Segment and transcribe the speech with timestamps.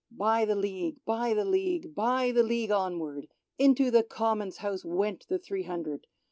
[0.09, 3.27] By the League, by the League, by the League onward.
[3.59, 6.07] Into the Common's House went the three hundred.